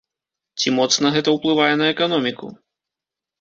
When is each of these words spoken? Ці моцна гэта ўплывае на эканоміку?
Ці 0.61 0.71
моцна 0.77 1.11
гэта 1.17 1.33
ўплывае 1.35 1.69
на 1.83 1.91
эканоміку? 1.95 2.51